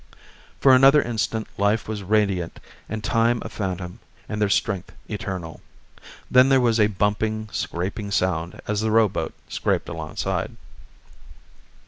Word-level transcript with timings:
For 0.59 0.73
another 0.73 0.99
instant 0.99 1.45
life 1.59 1.87
was 1.87 2.01
radiant 2.01 2.59
and 2.89 3.03
time 3.03 3.39
a 3.45 3.49
phantom 3.49 3.99
and 4.27 4.41
their 4.41 4.49
strength 4.49 4.93
eternal 5.07 5.61
then 6.31 6.49
there 6.49 6.59
was 6.59 6.79
a 6.79 6.87
bumping, 6.87 7.49
scraping 7.51 8.09
sound 8.09 8.59
as 8.67 8.81
the 8.81 8.89
rowboat 8.89 9.35
scraped 9.47 9.87
alongside. 9.89 10.55